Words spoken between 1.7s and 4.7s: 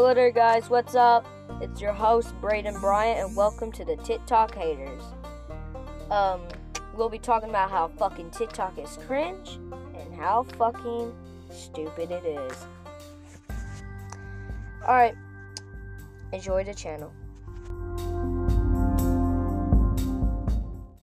your host Braden Bryant, and welcome to the TikTok